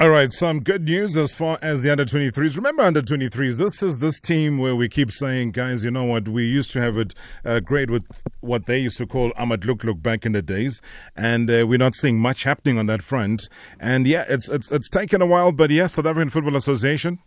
[0.00, 2.56] All right, some good news as far as the under 23s.
[2.56, 6.26] Remember, under 23s, this is this team where we keep saying, guys, you know what?
[6.26, 8.06] We used to have it uh, great with
[8.40, 10.80] what they used to call Amaglug-glug back in the days,
[11.14, 13.50] and uh, we're not seeing much happening on that front.
[13.78, 17.18] And yeah, it's it's it's taken a while, but yes, South African Football Association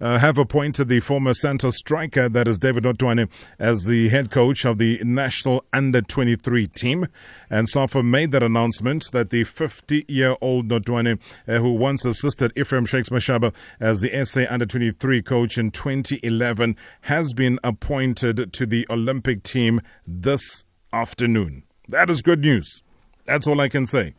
[0.00, 3.28] uh, have appointed the former Santos striker, that is David Notoane,
[3.58, 7.06] as the head coach of the national under 23 team.
[7.48, 12.52] And SAFA made that announcement that the 50 year old Notoane, uh, who once assisted
[12.56, 18.66] Ephraim Shakes Mashaba as the SA under 23 coach in 2011, has been appointed to
[18.66, 21.64] the Olympic team this afternoon.
[21.88, 22.82] That is good news.
[23.26, 24.14] That's all I can say.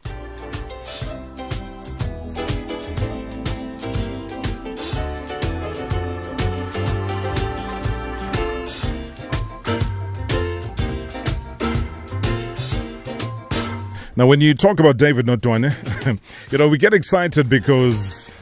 [14.16, 16.20] Now, when you talk about David Notoane,
[16.52, 18.36] you know, we get excited because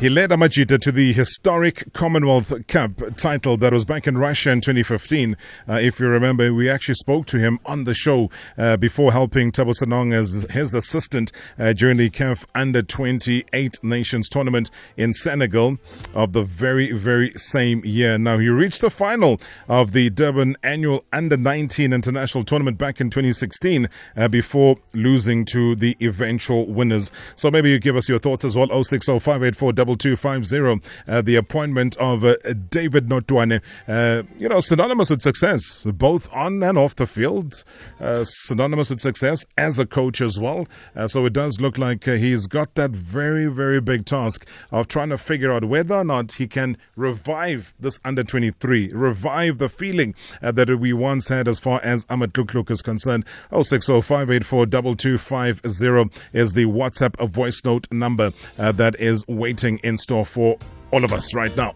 [0.00, 4.60] he led Amajita to the historic Commonwealth Cup title that was back in Russia in
[4.60, 5.36] 2015.
[5.68, 9.50] Uh, if you remember, we actually spoke to him on the show uh, before helping
[9.50, 15.78] Thabo Senong as his assistant uh, during the CAF Under 28 Nations tournament in Senegal
[16.14, 18.16] of the very, very same year.
[18.18, 23.10] Now, he reached the final of the Durban annual Under 19 International Tournament back in
[23.10, 27.10] 2016 uh, before losing to the eventual winners.
[27.34, 28.68] So maybe you give us your thoughts as well.
[28.68, 30.88] 060584 2250.
[31.06, 32.36] Uh, the appointment of uh,
[32.70, 37.64] David Notoane, uh, you know, synonymous with success, both on and off the field,
[38.00, 40.66] uh, synonymous with success as a coach as well.
[40.94, 45.08] Uh, so it does look like he's got that very, very big task of trying
[45.08, 50.14] to figure out whether or not he can revive this under 23, revive the feeling
[50.40, 53.24] that we once had as far as Amaglug-glug is concerned.
[53.50, 60.58] 060584 2250 is the WhatsApp voice note number that is waiting in store for
[60.90, 61.74] all of us right now.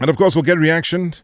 [0.00, 1.14] And of course, we'll get reaction.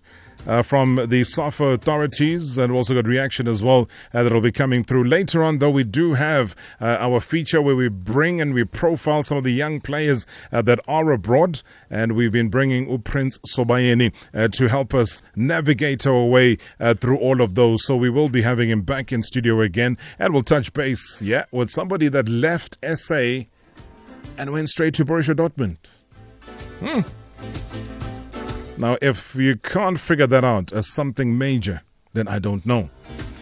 [0.46, 4.82] Uh, from the SAFA authorities, and also got reaction as well uh, that'll be coming
[4.82, 5.58] through later on.
[5.58, 9.44] Though we do have uh, our feature where we bring and we profile some of
[9.44, 14.68] the young players uh, that are abroad, and we've been bringing Uprince Sobayeni uh, to
[14.68, 17.84] help us navigate our way uh, through all of those.
[17.84, 21.44] So we will be having him back in studio again, and we'll touch base, yeah,
[21.50, 23.42] with somebody that left SA
[24.40, 25.76] and went straight to Borussia Dortmund.
[26.80, 27.02] Hmm.
[28.80, 31.82] Now, if you can't figure that out as something major,
[32.14, 32.88] then I don't know.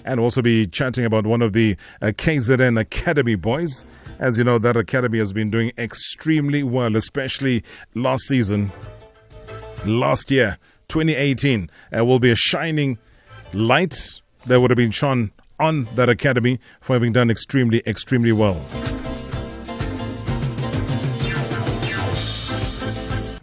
[0.05, 3.87] And also be chatting about one of the uh, KZN Academy boys.
[4.19, 7.63] As you know, that academy has been doing extremely well, especially
[7.95, 8.73] last season.
[9.87, 10.59] Last year,
[10.89, 12.99] 2018, uh, will be a shining
[13.53, 18.61] light that would have been shone on that academy for having done extremely, extremely well.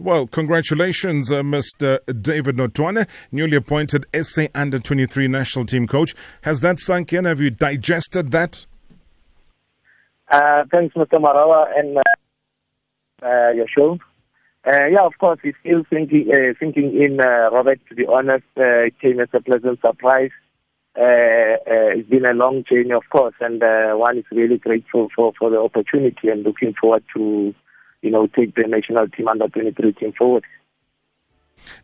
[0.06, 1.98] Well, congratulations, uh, Mr.
[2.22, 6.14] David Notoane, newly appointed SA Under 23 national team coach.
[6.42, 7.24] Has that sunk in?
[7.24, 8.66] Have you digested that?
[10.30, 11.14] Uh, thanks, Mr.
[11.14, 13.98] Marawa, and uh, uh, your show.
[14.64, 18.44] Uh, yeah, of course, it's still thinking, uh, thinking in, Robert, to be honest.
[18.54, 20.30] it came as a pleasant surprise.
[20.94, 23.60] it's been a long journey, of course, and
[23.98, 27.52] one is really grateful for, for the opportunity and looking forward to
[28.02, 30.44] you know, take the national team under 23 team forward.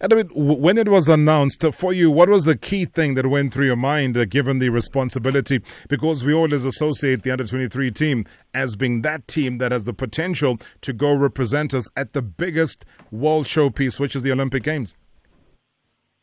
[0.00, 3.26] And I mean, when it was announced for you, what was the key thing that
[3.26, 5.60] went through your mind, uh, given the responsibility?
[5.88, 8.24] Because we always associate the under 23 team
[8.54, 12.84] as being that team that has the potential to go represent us at the biggest
[13.10, 14.96] world showpiece, which is the Olympic Games.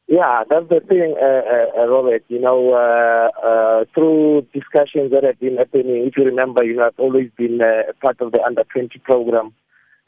[0.07, 2.23] Yeah, that's the thing, uh, uh, Robert.
[2.29, 6.87] You know, uh, uh through discussions that have been happening, if you remember, you know,
[6.87, 9.53] I've always been uh, part of the under 20 program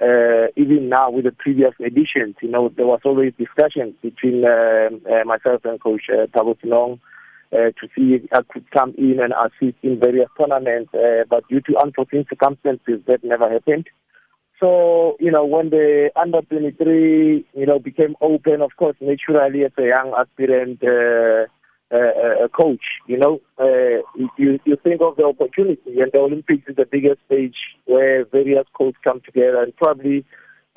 [0.01, 4.89] uh, even now with the previous editions, you know, there was always discussions between uh,
[5.09, 6.99] uh, myself and Coach uh, Thabo Senong
[7.53, 11.47] uh, to see if I could come in and assist in various tournaments, uh, but
[11.47, 13.87] due to unforeseen circumstances, that never happened.
[14.59, 19.71] So, you know, when the under 23, you know, became open, of course, naturally as
[19.77, 21.47] a young aspirant, uh,
[21.91, 22.83] uh, a coach.
[23.07, 24.01] You know, uh,
[24.37, 27.55] you you think of the opportunity, and the Olympics is the biggest stage
[27.85, 30.25] where various coaches come together, and probably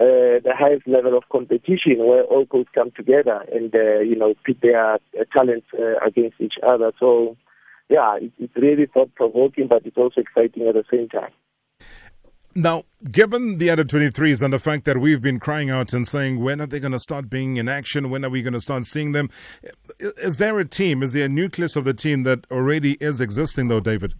[0.00, 4.34] uh, the highest level of competition where all coaches come together and uh, you know
[4.44, 4.98] pit their uh,
[5.36, 6.92] talents uh, against each other.
[6.98, 7.36] So,
[7.88, 11.30] yeah, it, it's really thought provoking, but it's also exciting at the same time.
[12.56, 16.38] Now, given the under 23s and the fact that we've been crying out and saying,
[16.38, 18.10] when are they going to start being in action?
[18.10, 19.28] When are we going to start seeing them?
[19.98, 23.68] Is there a team, is there a nucleus of the team that already is existing,
[23.68, 24.14] though, David?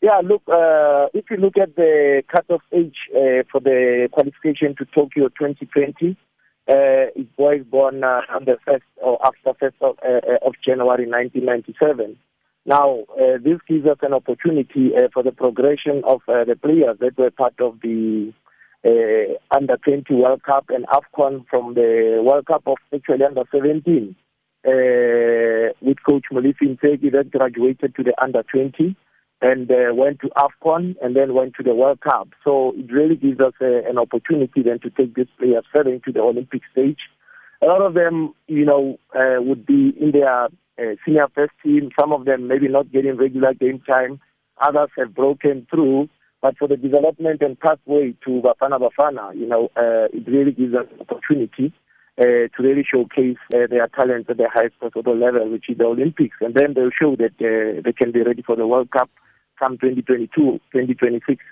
[0.00, 4.86] Yeah, look, uh, if you look at the cutoff age uh, for the qualification to
[4.86, 6.16] Tokyo 2020,
[6.66, 10.54] uh, it was born uh, on the first or after first of, uh, uh of
[10.64, 12.16] January 1997.
[12.66, 16.96] Now, uh, this gives us an opportunity uh, for the progression of uh, the players
[17.00, 18.32] that were part of the
[18.86, 24.16] uh, under 20 World Cup and AFCON from the World Cup of actually under 17
[24.66, 28.96] uh, with Coach Molefi Ntseki that graduated to the under 20
[29.42, 32.28] and uh, went to AFCON and then went to the World Cup.
[32.44, 36.20] So it really gives us an opportunity then to take these players further into the
[36.20, 37.00] Olympic stage.
[37.62, 41.90] A lot of them, you know, would be in their uh, senior first team.
[41.98, 44.20] Some of them maybe not getting regular game time.
[44.60, 46.08] Others have broken through.
[46.42, 50.74] But for the development and pathway to Bafana Bafana, you know, uh, it really gives
[50.74, 51.72] us an opportunity
[52.18, 55.84] uh, to really showcase uh, their talent at the highest possible level, which is the
[55.84, 56.36] Olympics.
[56.42, 59.08] And then they'll show that uh, they can be ready for the World Cup
[59.58, 61.42] come 2022, 2026.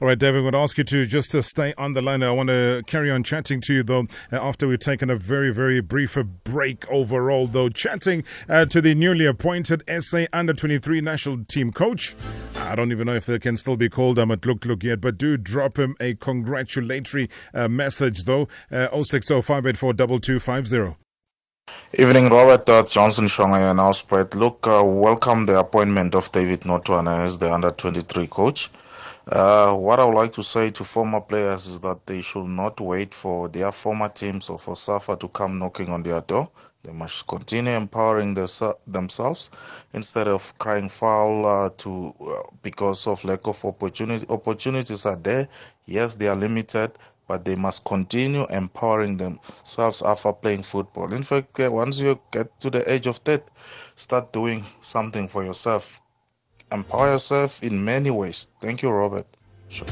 [0.00, 2.22] All right, David, I'm going to ask you to just to stay on the line.
[2.22, 5.52] I want to carry on chatting to you, though, uh, after we've taken a very,
[5.52, 11.44] very brief break overall, though, chatting uh, to the newly appointed SA Under 23 national
[11.44, 12.14] team coach.
[12.56, 15.78] I don't even know if they can still be called Amaglug-glug yet, but do drop
[15.78, 18.48] him a congratulatory uh, message, though.
[18.72, 19.42] Uh, 060
[21.98, 22.68] Evening, Robert.
[22.70, 24.34] Uh, Johnson Shonga and Nelspruit.
[24.34, 28.70] Look, uh, welcome the appointment of David Notoane as the under 23 coach.
[29.32, 32.80] Uh, what I would like to say to former players is that they should not
[32.80, 36.50] wait for their former teams or for SAFA to come knocking on their door.
[36.82, 38.48] They must continue empowering their,
[38.88, 39.50] themselves
[39.92, 44.26] instead of crying foul uh, to uh, because of lack of opportunity.
[44.28, 45.46] Opportunities are there.
[45.86, 46.90] Yes, they are limited,
[47.28, 51.12] but they must continue empowering themselves after playing football.
[51.12, 53.44] In fact, once you get to the age of 30,
[53.94, 56.00] start doing something for yourself.
[56.72, 58.48] Empower yourself in many ways.
[58.60, 59.26] Thank you, Robert.
[59.68, 59.88] Sure.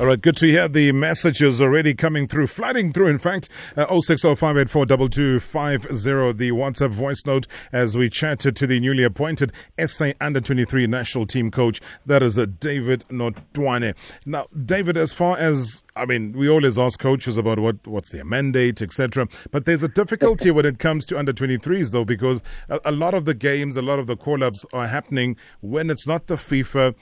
[0.00, 3.08] All right, good to hear the messages already coming through, flooding through.
[3.08, 9.52] In fact, uh, 0605842250, the WhatsApp voice note as we chatted to the newly appointed
[9.84, 11.82] SA Under 23 national team coach.
[12.06, 13.94] That is a uh, David Notoane.
[14.24, 18.24] Now, David, as far as I mean, we always ask coaches about what what's their
[18.24, 19.28] mandate, etc.
[19.50, 23.12] But there's a difficulty when it comes to under 23s, though, because a, a lot
[23.12, 26.36] of the games, a lot of the call ups are happening when it's not the
[26.36, 26.94] FIFA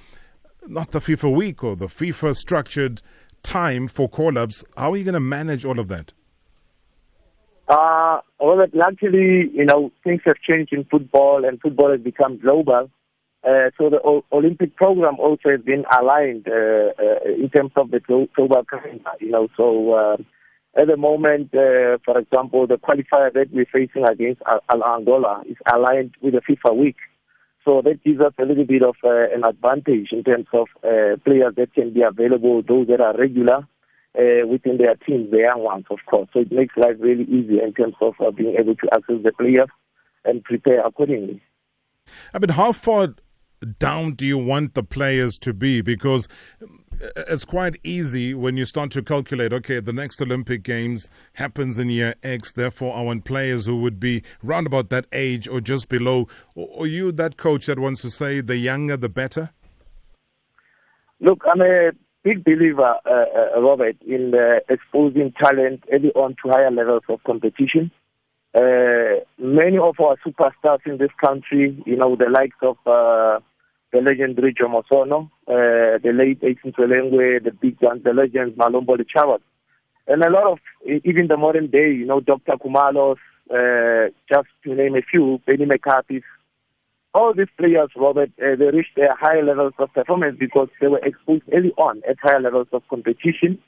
[0.68, 3.02] not the FIFA week or the FIFA structured
[3.42, 4.64] time for call ups.
[4.76, 6.12] How are you going to manage all of that?
[7.68, 12.90] Uh, well, luckily, you know, things have changed in football and football has become global.
[13.44, 17.90] Uh, so the o- Olympic program also has been aligned uh, uh, in terms of
[17.90, 19.48] the global calendar, you know.
[19.56, 20.16] So uh,
[20.76, 25.56] at the moment, uh, for example, the qualifier that we're facing against Al- Angola is
[25.72, 26.96] aligned with the FIFA week.
[27.68, 31.18] So that gives us a little bit of uh, an advantage in terms of uh,
[31.22, 33.68] players that can be available, those that are regular
[34.18, 36.30] uh, within their teams, the young ones, of course.
[36.32, 39.32] So it makes life really easy in terms of uh, being able to access the
[39.32, 39.68] players
[40.24, 41.42] and prepare accordingly.
[42.32, 43.08] I mean, how far
[43.78, 45.82] down do you want the players to be?
[45.82, 46.26] Because
[47.16, 51.88] it's quite easy when you start to calculate okay the next olympic games happens in
[51.88, 55.88] year x therefore i want players who would be round about that age or just
[55.88, 56.28] below.
[56.54, 59.50] Or you that coach that wants to say the younger the better?
[61.20, 61.90] Look i'm a
[62.22, 67.22] big believer uh, uh, robert in uh, exposing talent early on to higher levels of
[67.24, 67.90] competition.
[68.54, 73.38] Uh, many of our superstars in this country you know the likes of uh,
[73.92, 79.40] the legendary Jomo uh, the late Ace Ntsoelengoe, the big guns, the legends Malombo Chavas.
[80.06, 80.58] And a lot of,
[81.04, 82.52] even the modern day, you know, Dr.
[82.52, 83.16] Khumalos,
[83.50, 86.22] uh, just to name a few, Benny McCarthy,
[87.14, 91.00] all these players, Robert, uh, they reached their higher levels of performance because they were
[91.04, 93.58] exposed early on at higher levels of competition,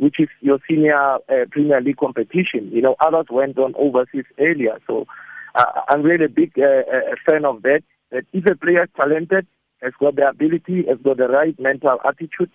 [0.00, 2.70] which is your senior uh, Premier League competition.
[2.72, 4.78] You know, others went on overseas earlier.
[4.86, 5.06] So
[5.54, 7.82] uh, I'm really a big uh, uh fan of that.
[8.10, 9.46] That if a player is talented,
[9.82, 12.50] has got the ability, has got the right mental attitude.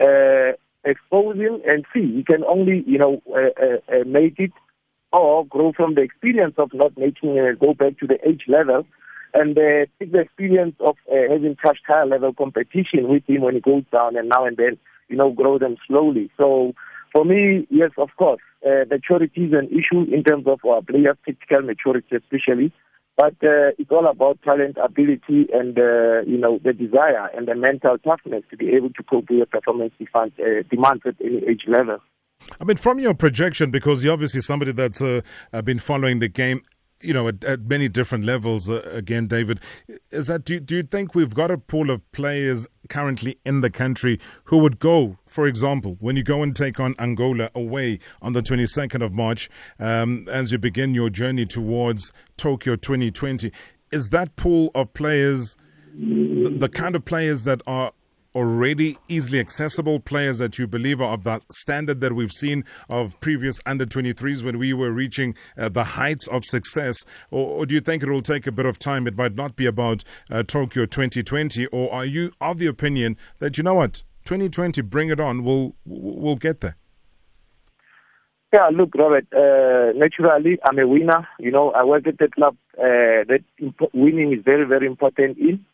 [0.00, 2.16] Uh, expose him and see.
[2.16, 4.52] He can only, you know, uh, uh, uh, make it
[5.12, 8.86] or grow from the experience of not making it go back to the age level
[9.34, 13.54] and uh, take the experience of uh, having touched higher level competition with him when
[13.54, 14.76] he goes down and now and then,
[15.08, 16.30] you know, grow them slowly.
[16.36, 16.74] So
[17.12, 21.16] for me, yes, of course, uh, maturity is an issue in terms of our players'
[21.24, 22.72] physical maturity especially.
[23.16, 27.54] But uh, it's all about talent, ability, and uh, you know the desire and the
[27.54, 31.62] mental toughness to be able to cope with performance demand, uh, demands at any age
[31.66, 31.98] level.
[32.60, 35.22] I mean, from your projection, because you're obviously somebody that's uh,
[35.64, 36.60] been following the game
[37.00, 38.68] you know, at, at many different levels.
[38.68, 39.60] Uh, again, David,
[40.10, 43.70] is that do do you think we've got a pool of players currently in the
[43.70, 48.32] country who would go, for example, when you go and take on Angola away on
[48.32, 53.52] the 22nd of March, um, as you begin your journey towards Tokyo 2020?
[53.92, 55.56] Is that pool of players
[55.96, 57.92] the, the kind of players that are
[58.36, 63.18] already easily accessible players that you believe are of that standard that we've seen of
[63.20, 67.02] previous under 23s when we were reaching uh, the heights of success?
[67.30, 69.06] Or, or, do you think it will take a bit of time?
[69.06, 71.64] It might not be about uh, Tokyo 2020.
[71.68, 75.74] Or are you of the opinion that, you know what, 2020, bring it on, we'll,
[75.86, 76.76] we'll get there?
[78.52, 81.26] Yeah, look, Robert, uh, naturally, I'm a winner.
[81.38, 85.38] You know, I work at the club uh, that imp- winning is very, very important
[85.38, 85.64] in.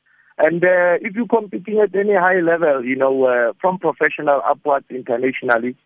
[0.45, 4.87] And uh, if you're competing at any high level, you know, uh, from professional upwards
[4.91, 5.77] internationally,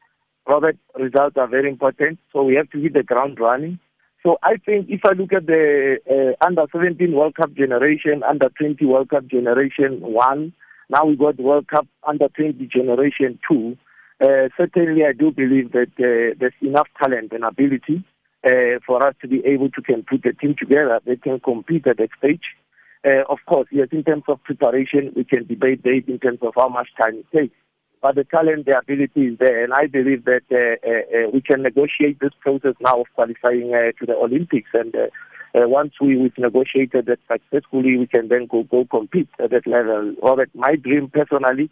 [0.49, 2.19] Robert, results are very important.
[2.33, 3.79] So we have to hit the ground running.
[4.23, 8.49] So I think if I look at the uh, under 17 World Cup generation, under
[8.49, 10.55] 20 World Cup generation one,
[10.89, 13.77] now we got World Cup under 20 generation two.
[14.23, 18.03] Uh, certainly, I do believe that uh, there's enough talent and ability
[18.43, 21.87] uh, for us to be able to can put a team together that can compete
[21.87, 22.57] at that stage.
[23.07, 26.55] Uh, of course, yes, in terms of preparation, we can debate that in terms of
[26.57, 27.55] how much time it takes.
[28.03, 31.41] But the talent, the ability is there, and I believe that uh, uh, uh we
[31.41, 34.71] can negotiate this process now of qualifying uh, to the Olympics.
[34.75, 35.07] And uh,
[35.55, 40.15] once we, we've negotiated that successfully, we can then go, go compete at that level.
[40.23, 41.71] Robert, my dream personally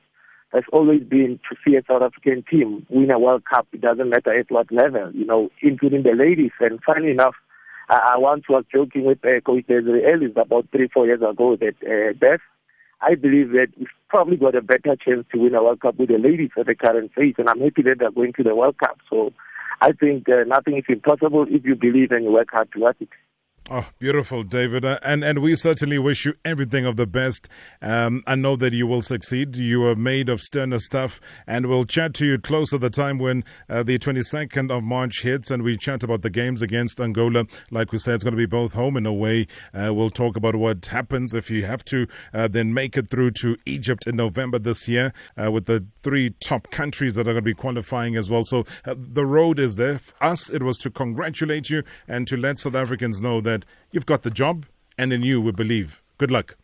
[0.53, 3.67] has always been to see a South African team win a World Cup.
[3.73, 6.53] It doesn't matter at what level, you know, including the ladies.
[6.61, 7.35] And funny enough,
[7.89, 11.57] I, I once was joking with uh, Coach Desiree Ellis about three, four years ago
[11.57, 12.41] that uh, Beth,
[13.01, 16.09] I believe that we've probably got a better chance to win a World Cup with
[16.09, 18.79] the ladies at the current phase, and I'm happy that they're going to the World
[18.79, 18.99] Cup.
[19.11, 19.33] So
[19.81, 23.09] I think uh, nothing is impossible if you believe and you work hard towards it.
[23.71, 24.85] Oh, beautiful, David.
[24.85, 27.49] Uh, and, and we certainly wish you everything of the best.
[27.81, 29.57] Um, I know that you will succeed.
[29.57, 31.19] You are made of sterner stuff.
[31.47, 35.51] And we'll chat to you closer the time when uh, the 22nd of March hits
[35.51, 37.47] and we chat about the games against Angola.
[37.71, 39.47] Like we said, it's going to be both home and away.
[39.73, 43.31] Uh, we'll talk about what happens if you have to uh, then make it through
[43.31, 47.37] to Egypt in November this year uh, with the three top countries that are going
[47.37, 48.45] to be qualifying as well.
[48.45, 50.01] So uh, the road is there.
[50.01, 53.65] For us, it was to congratulate you and to let South Africans know that that
[53.93, 54.67] you've got the job,
[55.01, 56.03] and in you we believe.
[56.19, 56.57] Good luck.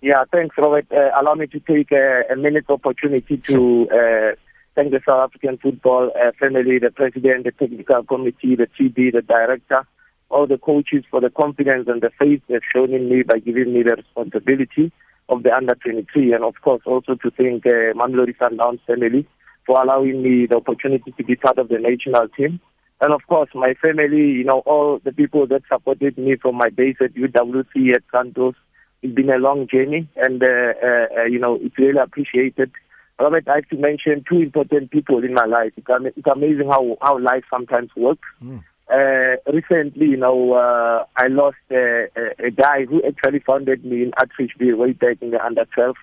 [0.00, 0.86] Yeah, thanks, Robert.
[0.92, 4.30] Uh, allow me to take uh, a minute opportunity to uh,
[4.74, 9.22] thank the South African football uh, family, the president, the technical committee, the TD, the
[9.22, 9.80] director,
[10.30, 13.72] all the coaches for the confidence and the faith they've shown in me by giving
[13.72, 14.92] me the responsibility
[15.28, 19.26] of the under 23, and of course also to thank uh, Mamelodi Sundowns family
[19.66, 22.60] for allowing me the opportunity to be part of the national team.
[23.00, 26.68] And of course, my family, you know, all the people that supported me from my
[26.68, 28.54] days at UWC, at Santos.
[29.00, 30.46] It's been a long journey, and, uh,
[30.82, 32.72] uh, uh, you know, it's really appreciated.
[33.20, 35.72] Robert, I have to mention two important people in my life.
[35.76, 38.26] It's, am- it's amazing how, how life sometimes works.
[38.42, 38.64] Mm.
[38.90, 44.02] Uh, recently, you know, uh, I lost uh, a, a guy who actually founded me
[44.02, 45.94] in Atteridgeville way back in the under 12.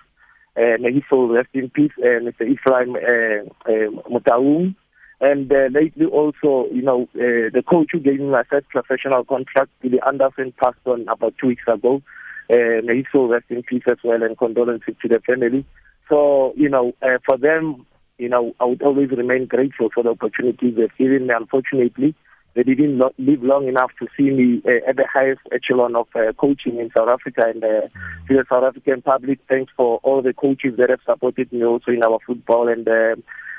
[0.56, 2.48] Uh, may he soul rest in peace, uh, Mr.
[2.48, 4.74] Ephraim uh, uh, Mutaung.
[5.20, 9.24] And uh, lately also, you know, uh, the coach who gave me my first professional
[9.24, 12.02] contract, Billy Anderson, passed on about two weeks ago.
[12.50, 15.64] Uh, may he so rest in peace as well and condolences to the family.
[16.08, 17.86] So, you know, uh, for them,
[18.18, 21.34] you know, I would always remain grateful for the opportunities they've given me.
[21.36, 22.14] Unfortunately,
[22.54, 26.08] they didn't lo- live long enough to see me uh, at the highest echelon of
[26.14, 27.42] uh, coaching in South Africa.
[27.46, 27.88] And uh,
[28.28, 31.90] to the South African public, thanks for all the coaches that have supported me also
[31.90, 32.68] in our football.
[32.68, 33.16] And uh,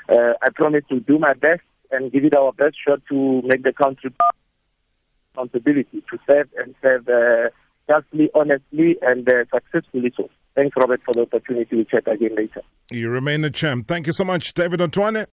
[0.08, 3.62] uh, I promise to do my best and give it our best shot to make
[3.62, 4.12] the country
[5.28, 7.50] responsibility to serve and serve uh,
[7.88, 10.28] justly, honestly, and uh, successfully so.
[10.54, 12.62] Thanks, Robert, for the opportunity to chat again later.
[12.90, 13.86] You remain a champ.
[13.86, 15.26] Thank you so much, David Notoane.